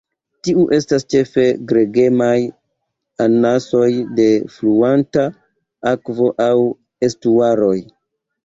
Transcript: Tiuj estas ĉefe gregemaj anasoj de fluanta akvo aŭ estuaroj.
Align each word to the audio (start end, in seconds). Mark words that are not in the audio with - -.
Tiuj 0.45 0.61
estas 0.77 1.03
ĉefe 1.13 1.43
gregemaj 1.71 2.37
anasoj 3.25 3.91
de 4.21 4.27
fluanta 4.57 5.27
akvo 5.95 6.31
aŭ 6.49 6.53
estuaroj. 7.11 7.79